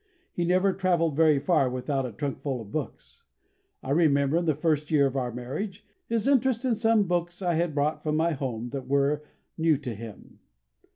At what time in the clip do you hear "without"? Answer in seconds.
1.69-2.07